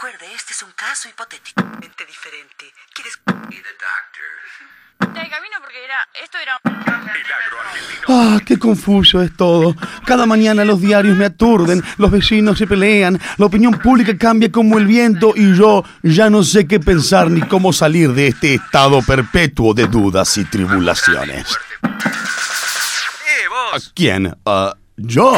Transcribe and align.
Recuerde, 0.00 0.32
este 0.32 0.52
es 0.52 0.62
un 0.62 0.70
caso 0.76 1.08
hipotético. 1.08 1.60
diferente. 2.06 2.72
¿Quieres...? 2.94 3.18
Del 5.00 5.28
camino 5.28 5.56
porque 5.60 5.84
era. 5.84 6.08
Esto 6.22 6.38
era. 6.38 6.60
Ah, 8.06 8.38
qué 8.46 8.60
confuso 8.60 9.20
es 9.20 9.36
todo. 9.36 9.74
Cada 10.06 10.24
mañana 10.24 10.64
los 10.64 10.80
diarios 10.80 11.16
me 11.16 11.24
aturden, 11.24 11.82
los 11.96 12.12
vecinos 12.12 12.58
se 12.58 12.68
pelean, 12.68 13.20
la 13.38 13.46
opinión 13.46 13.72
pública 13.72 14.16
cambia 14.16 14.52
como 14.52 14.78
el 14.78 14.86
viento 14.86 15.32
y 15.34 15.56
yo 15.56 15.82
ya 16.04 16.30
no 16.30 16.44
sé 16.44 16.68
qué 16.68 16.78
pensar 16.78 17.28
ni 17.28 17.40
cómo 17.40 17.72
salir 17.72 18.12
de 18.12 18.28
este 18.28 18.54
estado 18.54 19.02
perpetuo 19.02 19.74
de 19.74 19.88
dudas 19.88 20.38
y 20.38 20.44
tribulaciones. 20.44 21.58
¡Eh, 21.82 23.48
vos! 23.48 23.92
¿Quién? 23.96 24.32
Ah, 24.46 24.76
¿Yo? 25.00 25.32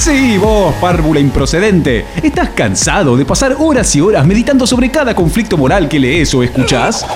Sí, 0.00 0.38
vos, 0.38 0.74
párvula 0.80 1.20
improcedente. 1.20 2.04
¿Estás 2.20 2.48
cansado 2.48 3.16
de 3.16 3.24
pasar 3.24 3.54
horas 3.60 3.94
y 3.94 4.00
horas 4.00 4.26
meditando 4.26 4.66
sobre 4.66 4.90
cada 4.90 5.14
conflicto 5.14 5.56
moral 5.56 5.88
que 5.88 6.00
lees 6.00 6.34
o 6.34 6.42
escuchás? 6.42 7.06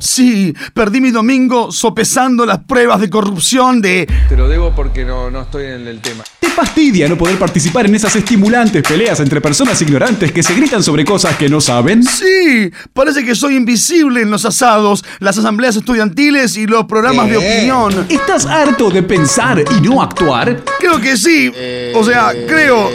Sí, 0.00 0.52
perdí 0.74 1.00
mi 1.00 1.12
domingo 1.12 1.70
sopesando 1.70 2.44
las 2.44 2.58
pruebas 2.64 3.00
de 3.00 3.08
corrupción 3.08 3.80
de... 3.80 4.08
Te 4.28 4.36
lo 4.36 4.48
debo 4.48 4.74
porque 4.74 5.04
no, 5.04 5.30
no 5.30 5.42
estoy 5.42 5.66
en 5.66 5.86
el 5.86 6.00
tema. 6.00 6.24
¿Te 6.40 6.48
fastidia 6.48 7.08
no 7.08 7.16
poder 7.16 7.38
participar 7.38 7.86
en 7.86 7.94
esas 7.94 8.16
estimulantes 8.16 8.82
peleas 8.82 9.20
entre 9.20 9.40
personas 9.40 9.80
ignorantes 9.80 10.32
que 10.32 10.42
se 10.42 10.54
gritan 10.54 10.82
sobre 10.82 11.04
cosas 11.04 11.36
que 11.36 11.48
no 11.48 11.60
saben? 11.60 12.02
Sí, 12.02 12.70
parece 12.92 13.24
que 13.24 13.36
soy 13.36 13.54
invisible 13.54 14.22
en 14.22 14.30
los 14.30 14.44
asados, 14.44 15.04
las 15.20 15.38
asambleas 15.38 15.76
estudiantiles 15.76 16.56
y 16.56 16.66
los 16.66 16.86
programas 16.86 17.30
de 17.30 17.36
opinión. 17.36 18.06
¿Estás 18.08 18.44
harto 18.46 18.90
de 18.90 19.04
pensar 19.04 19.62
y 19.76 19.80
no 19.80 20.02
actuar? 20.02 20.64
Creo 20.78 21.00
que 21.00 21.16
sí. 21.16 21.52
O 21.94 22.04
sea, 22.04 22.32
creo. 22.46 22.90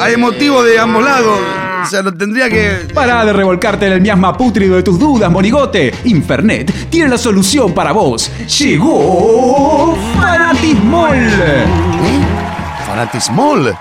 Hay 0.00 0.16
motivo 0.16 0.62
de 0.62 0.78
ambos 0.78 1.04
lados. 1.04 1.38
O 1.82 1.86
sea, 1.86 2.02
lo 2.02 2.12
tendría 2.12 2.48
que. 2.48 2.88
Para 2.94 3.24
de 3.24 3.32
revolcarte 3.32 3.86
en 3.86 3.92
el 3.92 4.00
miasma 4.00 4.36
pútrido 4.36 4.76
de 4.76 4.82
tus 4.82 4.98
dudas, 4.98 5.30
monigote. 5.30 5.92
Infernet 6.04 6.90
tiene 6.90 7.08
la 7.08 7.18
solución 7.18 7.72
para 7.72 7.92
vos. 7.92 8.30
Llegó 8.58 9.96
Fanatismol. 10.16 11.16
¿Fanatismol? 12.86 13.76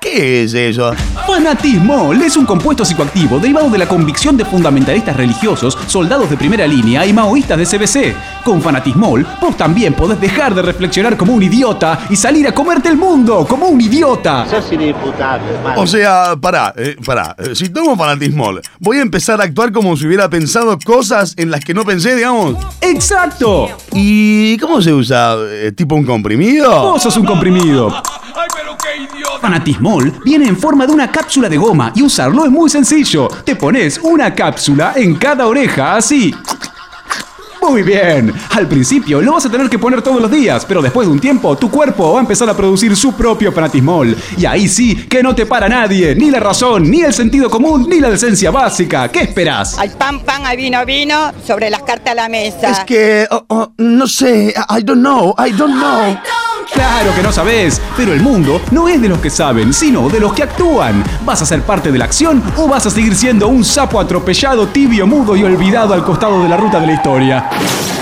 ¿Qué 0.00 0.44
es 0.44 0.54
eso? 0.54 0.92
Fanatismol 1.26 2.20
es 2.22 2.36
un 2.36 2.44
compuesto 2.44 2.84
psicoactivo 2.84 3.38
derivado 3.38 3.68
de 3.68 3.78
la 3.78 3.86
convicción 3.88 4.36
de 4.36 4.44
fundamentalistas 4.44 5.16
religiosos, 5.16 5.76
soldados 5.86 6.30
de 6.30 6.36
primera 6.36 6.66
línea 6.66 7.04
y 7.06 7.12
maoístas 7.12 7.58
de 7.58 7.66
CBC. 7.66 8.14
Con 8.44 8.60
Fanatismol, 8.62 9.26
vos 9.40 9.56
también 9.56 9.94
podés 9.94 10.20
dejar 10.20 10.54
de 10.54 10.62
reflexionar 10.62 11.16
como 11.16 11.32
un 11.34 11.42
idiota 11.42 12.06
y 12.10 12.16
salir 12.16 12.46
a 12.46 12.52
comerte 12.54 12.88
el 12.88 12.96
mundo 12.96 13.44
como 13.48 13.66
un 13.66 13.80
idiota. 13.80 14.44
O 15.76 15.86
sea, 15.86 16.36
pará, 16.40 16.72
eh, 16.76 16.96
pará. 17.04 17.34
Eh, 17.38 17.54
Si 17.54 17.68
tomo 17.68 17.96
fanatismol, 17.96 18.60
voy 18.78 18.98
a 18.98 19.02
empezar 19.02 19.40
a 19.40 19.44
actuar 19.44 19.72
como 19.72 19.96
si 19.96 20.06
hubiera 20.06 20.28
pensado 20.28 20.78
cosas 20.84 21.34
en 21.36 21.50
las 21.50 21.64
que 21.64 21.74
no 21.74 21.84
pensé, 21.84 22.14
digamos. 22.14 22.56
¡Exacto! 22.80 23.68
¿Y 23.92 24.56
cómo 24.58 24.80
se 24.80 24.92
usa? 24.92 25.34
Eh, 25.48 25.72
¿Tipo 25.74 25.94
un 25.94 26.04
comprimido? 26.04 26.70
Vos 26.92 27.02
sos 27.02 27.16
un 27.16 27.24
comprimido. 27.24 27.92
Fanatismol 29.40 30.12
viene 30.24 30.46
en 30.46 30.56
forma 30.56 30.86
de 30.86 30.92
una 30.92 31.10
cápsula 31.10 31.48
de 31.48 31.56
goma 31.56 31.92
y 31.94 32.02
usarlo 32.02 32.44
es 32.44 32.50
muy 32.50 32.68
sencillo. 32.70 33.28
Te 33.44 33.56
pones 33.56 33.98
una 34.02 34.34
cápsula 34.34 34.92
en 34.96 35.16
cada 35.16 35.46
oreja, 35.46 35.96
así. 35.96 36.34
Muy 37.62 37.82
bien. 37.82 38.34
Al 38.50 38.66
principio 38.66 39.22
lo 39.22 39.34
vas 39.34 39.46
a 39.46 39.50
tener 39.50 39.70
que 39.70 39.78
poner 39.78 40.02
todos 40.02 40.20
los 40.20 40.30
días, 40.30 40.64
pero 40.66 40.82
después 40.82 41.06
de 41.06 41.12
un 41.12 41.20
tiempo 41.20 41.56
tu 41.56 41.70
cuerpo 41.70 42.12
va 42.12 42.18
a 42.18 42.22
empezar 42.22 42.50
a 42.50 42.56
producir 42.56 42.96
su 42.96 43.12
propio 43.12 43.52
fanatismol. 43.52 44.16
Y 44.36 44.44
ahí 44.44 44.66
sí 44.66 44.96
que 45.08 45.22
no 45.22 45.32
te 45.34 45.46
para 45.46 45.68
nadie, 45.68 46.14
ni 46.16 46.30
la 46.30 46.40
razón, 46.40 46.90
ni 46.90 47.02
el 47.02 47.14
sentido 47.14 47.48
común, 47.48 47.86
ni 47.88 48.00
la 48.00 48.10
decencia 48.10 48.50
básica. 48.50 49.08
¿Qué 49.08 49.20
esperás? 49.20 49.78
Al 49.78 49.90
pan, 49.90 50.20
pan, 50.20 50.44
al 50.44 50.56
vino, 50.56 50.84
vino, 50.84 51.32
sobre 51.46 51.70
las 51.70 51.82
cartas 51.82 52.12
a 52.12 52.14
la 52.14 52.28
mesa. 52.28 52.70
Es 52.70 52.80
que, 52.80 53.28
oh, 53.30 53.44
oh, 53.48 53.72
no 53.78 54.08
sé, 54.08 54.52
I 54.68 54.82
don't 54.82 55.00
know, 55.00 55.34
I 55.38 55.52
don't 55.52 55.74
know. 55.74 56.51
Claro 56.72 57.14
que 57.14 57.22
no 57.22 57.32
sabes, 57.32 57.80
pero 57.96 58.12
el 58.12 58.20
mundo 58.20 58.60
no 58.70 58.88
es 58.88 59.00
de 59.00 59.08
los 59.08 59.18
que 59.18 59.30
saben, 59.30 59.72
sino 59.72 60.08
de 60.08 60.20
los 60.20 60.32
que 60.32 60.42
actúan. 60.42 61.04
¿Vas 61.24 61.42
a 61.42 61.46
ser 61.46 61.62
parte 61.62 61.92
de 61.92 61.98
la 61.98 62.06
acción 62.06 62.42
o 62.56 62.66
vas 62.66 62.86
a 62.86 62.90
seguir 62.90 63.14
siendo 63.14 63.48
un 63.48 63.64
sapo 63.64 64.00
atropellado, 64.00 64.66
tibio, 64.68 65.06
mudo 65.06 65.36
y 65.36 65.44
olvidado 65.44 65.94
al 65.94 66.02
costado 66.02 66.42
de 66.42 66.48
la 66.48 66.56
ruta 66.56 66.80
de 66.80 66.86
la 66.86 66.92
historia? 66.94 67.50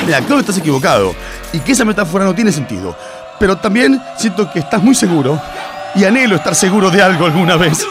Mira, 0.07 0.21
que 0.21 0.39
estás 0.39 0.59
equivocado 0.59 1.15
y 1.53 1.61
que 1.61 1.73
esa 1.73 1.85
metáfora 1.85 2.25
no 2.25 2.35
tiene 2.35 2.53
sentido. 2.53 2.97
Pero 3.39 3.57
también 3.57 4.01
siento 4.17 4.51
que 4.51 4.61
estás 4.61 4.83
muy 4.83 4.95
seguro 4.95 5.41
y 5.95 6.05
anhelo 6.05 6.37
estar 6.37 6.55
seguro 6.55 6.91
de 6.91 7.03
algo 7.03 7.27
alguna 7.27 7.57
vez. 7.57 7.85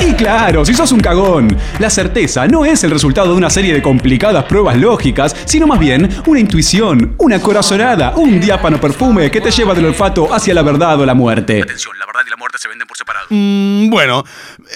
Y 0.00 0.14
claro, 0.14 0.64
si 0.64 0.74
sos 0.74 0.92
un 0.92 1.00
cagón, 1.00 1.56
la 1.78 1.90
certeza 1.90 2.46
no 2.48 2.64
es 2.64 2.82
el 2.84 2.90
resultado 2.90 3.30
de 3.30 3.36
una 3.36 3.50
serie 3.50 3.72
de 3.72 3.82
complicadas 3.82 4.44
pruebas 4.44 4.76
lógicas, 4.76 5.34
sino 5.44 5.66
más 5.66 5.78
bien 5.78 6.08
una 6.26 6.40
intuición, 6.40 7.14
una 7.18 7.40
corazonada, 7.40 8.14
un 8.16 8.40
diápano 8.40 8.80
perfume 8.80 9.30
que 9.30 9.40
te 9.40 9.50
lleva 9.50 9.74
del 9.74 9.86
olfato 9.86 10.32
hacia 10.34 10.54
la 10.54 10.62
verdad 10.62 11.00
o 11.00 11.06
la 11.06 11.14
muerte. 11.14 11.62
Atención, 11.62 11.98
la 11.98 12.06
verdad 12.06 12.22
y 12.26 12.30
la 12.30 12.36
muerte 12.36 12.58
se 12.58 12.68
venden 12.68 12.88
por 12.88 12.96
separado. 12.96 13.26
Mm, 13.30 13.90
bueno, 13.90 14.24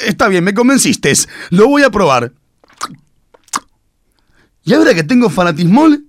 está 0.07 0.29
bien, 0.29 0.45
me 0.45 0.55
convenciste. 0.55 1.13
Lo 1.51 1.69
voy 1.69 1.83
a 1.83 1.91
probar. 1.91 2.33
Y 4.65 4.75
ahora 4.75 4.95
que 4.95 5.05
tengo 5.05 5.31
fanatismol, 5.31 6.06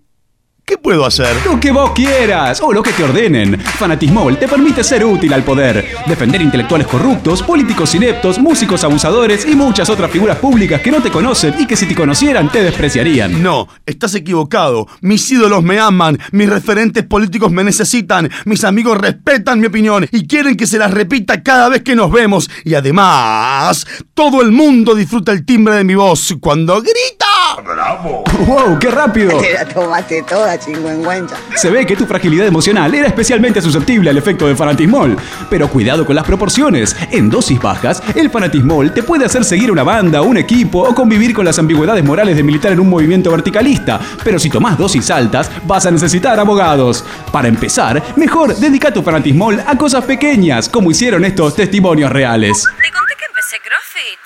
¿qué 0.67 0.77
puedo 0.77 1.05
hacer? 1.05 1.33
Lo 1.45 1.57
que 1.61 1.71
vos 1.71 1.91
quieras 1.91 2.59
o 2.61 2.73
lo 2.73 2.83
que 2.83 2.91
te 2.91 3.01
ordenen. 3.01 3.57
Fanatismol 3.57 4.37
te 4.37 4.49
permite 4.49 4.83
ser 4.83 5.05
útil 5.05 5.31
al 5.31 5.43
poder, 5.43 5.87
defender 6.05 6.41
intelectuales 6.41 6.87
corruptos, 6.87 7.41
políticos 7.41 7.95
ineptos, 7.95 8.37
músicos 8.37 8.83
abusadores 8.83 9.47
y 9.47 9.55
muchas 9.55 9.89
otras 9.89 10.11
figuras 10.11 10.37
públicas 10.39 10.81
que 10.81 10.91
no 10.91 11.01
te 11.01 11.09
conocen 11.09 11.55
y 11.57 11.65
que 11.65 11.77
si 11.77 11.85
te 11.85 11.95
conocieran 11.95 12.51
te 12.51 12.61
despreciarían. 12.63 13.41
No, 13.41 13.69
estás 13.85 14.13
equivocado. 14.15 14.87
Mis 14.99 15.31
ídolos 15.31 15.63
me 15.63 15.79
aman, 15.79 16.19
mis 16.33 16.49
referentes 16.49 17.05
políticos 17.05 17.49
me 17.49 17.63
necesitan, 17.63 18.29
mis 18.43 18.65
amigos 18.65 18.97
respetan 18.97 19.61
mi 19.61 19.67
opinión 19.67 20.05
y 20.11 20.27
quieren 20.27 20.57
que 20.57 20.67
se 20.67 20.77
las 20.77 20.91
repita 20.91 21.43
cada 21.43 21.69
vez 21.69 21.81
que 21.81 21.95
nos 21.95 22.11
vemos. 22.11 22.49
Y 22.65 22.73
además, 22.73 23.87
todo 24.13 24.41
el 24.41 24.51
mundo 24.51 24.95
disfruta 24.95 25.31
el 25.31 25.45
timbre 25.45 25.75
de 25.75 25.85
mi 25.85 25.95
voz 25.95 26.35
cuando 26.41 26.81
grita. 26.81 27.26
¡Wow! 27.63 28.77
¡Qué 28.79 28.91
rápido! 28.91 29.37
Te 29.41 29.53
la 29.53 29.65
tomaste 29.65 30.21
toda, 30.23 30.59
chingüengüencha. 30.59 31.35
Se 31.55 31.71
ve 31.71 31.85
que 31.85 31.95
tu 31.95 32.05
fragilidad 32.05 32.45
emocional 32.45 32.93
era 32.93 33.07
especialmente 33.07 33.61
susceptible 33.61 34.11
al 34.11 34.17
efecto 34.17 34.47
de 34.47 34.55
fanatismol. 34.55 35.17
Pero 35.49 35.67
cuidado 35.67 36.05
con 36.05 36.15
las 36.15 36.25
proporciones. 36.25 36.95
En 37.11 37.29
dosis 37.29 37.59
bajas, 37.59 38.03
el 38.15 38.29
fanatismol 38.29 38.93
te 38.93 39.01
puede 39.01 39.25
hacer 39.25 39.43
seguir 39.43 39.71
una 39.71 39.83
banda, 39.83 40.21
un 40.21 40.37
equipo 40.37 40.81
o 40.83 40.93
convivir 40.93 41.33
con 41.33 41.45
las 41.45 41.57
ambigüedades 41.57 42.03
morales 42.03 42.35
de 42.35 42.43
militar 42.43 42.71
en 42.73 42.79
un 42.79 42.89
movimiento 42.89 43.31
verticalista. 43.31 43.99
Pero 44.23 44.37
si 44.37 44.49
tomás 44.49 44.77
dosis 44.77 45.09
altas, 45.09 45.49
vas 45.63 45.85
a 45.87 45.91
necesitar 45.91 46.39
abogados. 46.39 47.03
Para 47.31 47.47
empezar, 47.47 48.03
mejor 48.15 48.55
dedica 48.55 48.93
tu 48.93 49.01
fanatismol 49.01 49.59
a 49.65 49.75
cosas 49.77 50.05
pequeñas, 50.05 50.69
como 50.69 50.91
hicieron 50.91 51.25
estos 51.25 51.55
testimonios 51.55 52.11
reales. 52.11 52.63
Te 52.63 52.91
conté 52.91 53.15
que 53.17 53.25
empecé 53.25 53.57
CrossFit. 53.59 54.19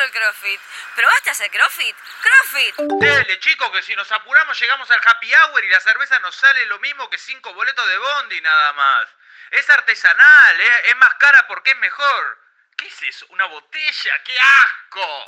Bueno 0.00 0.14
el 0.14 0.18
CrossFit. 0.18 0.60
¿Probaste 0.96 1.28
a 1.28 1.32
hacer 1.32 1.50
CrossFit? 1.50 1.96
¡CrossFit! 2.22 2.74
Dele, 3.00 3.38
chicos, 3.40 3.70
que 3.70 3.82
si 3.82 3.94
nos 3.94 4.10
apuramos 4.12 4.58
llegamos 4.58 4.90
al 4.90 5.00
happy 5.04 5.30
hour 5.34 5.62
y 5.62 5.68
la 5.68 5.80
cerveza 5.80 6.18
nos 6.20 6.34
sale 6.34 6.64
lo 6.66 6.78
mismo 6.78 7.10
que 7.10 7.18
cinco 7.18 7.52
boletos 7.52 7.86
de 7.86 7.98
Bondi 7.98 8.40
nada 8.40 8.72
más. 8.72 9.08
Es 9.50 9.68
artesanal, 9.68 10.60
¿eh? 10.60 10.88
es 10.88 10.96
más 10.96 11.12
cara 11.18 11.46
porque 11.46 11.72
es 11.72 11.76
mejor. 11.78 12.38
¿Qué 12.78 12.86
es 12.86 13.02
eso? 13.02 13.26
¿Una 13.28 13.44
botella? 13.44 14.12
¡Qué 14.24 14.38
asco! 14.38 15.24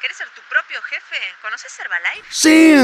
¿Querés 0.00 0.16
ser 0.16 0.28
tu 0.30 0.42
propio 0.42 0.80
jefe? 0.82 1.34
¿Conoces 1.40 1.76
Herbalife? 1.80 2.26
Sí, 2.30 2.76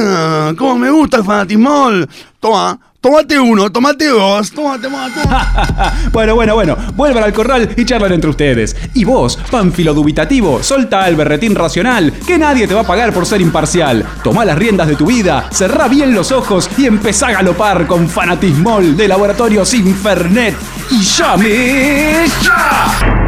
como 0.59 0.77
me 0.77 0.91
gusta 0.91 1.19
el 1.19 1.25
fanatismol. 1.25 2.09
Toma, 2.41 2.77
tomate 3.01 3.39
uno, 3.39 3.71
tomate 3.71 4.07
dos, 4.07 4.51
toma, 4.51 4.81
toma, 4.81 5.09
toma. 5.15 5.95
bueno, 6.13 6.35
bueno, 6.35 6.55
bueno, 6.55 6.77
vuelvan 6.95 7.25
al 7.25 7.33
corral 7.33 7.71
y 7.77 7.85
charlan 7.85 8.13
entre 8.13 8.31
ustedes. 8.31 8.77
Y 8.95 9.05
vos, 9.05 9.39
pánfilo 9.51 9.95
dubitativo, 9.95 10.63
solta 10.63 11.09
el 11.09 11.17
berretín 11.17 11.55
racional, 11.55 12.13
que 12.27 12.39
nadie 12.39 12.67
te 12.67 12.75
va 12.75 12.81
a 12.81 12.87
pagar 12.87 13.13
por 13.13 13.25
ser 13.27 13.41
imparcial. 13.41 14.05
Tomá 14.23 14.45
las 14.45 14.59
riendas 14.59 14.89
de 14.89 14.97
tu 14.97 15.07
vida, 15.07 15.49
cerrá 15.53 15.89
bien 15.89 16.15
los 16.15 16.33
ojos 16.33 16.69
y 16.77 16.87
empezá 16.87 17.29
a 17.29 17.33
galopar 17.33 17.87
con 17.87 18.09
fanatismol 18.09 18.97
de 18.97 19.09
Laboratorios 19.09 19.73
Infernet. 19.75 20.57
Y 20.91 21.03
llame 21.03 22.27
ya. 22.43 23.19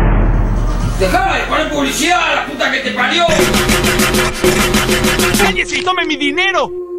¡Dejame 0.98 1.38
de 1.38 1.44
poner 1.44 1.70
publicidad, 1.70 2.34
la 2.34 2.46
puta 2.46 2.70
que 2.70 2.80
te 2.80 2.90
parió! 2.90 3.24
¡Cállese 5.42 5.78
y 5.78 5.82
tome 5.82 6.04
mi 6.04 6.16
dinero! 6.16 6.89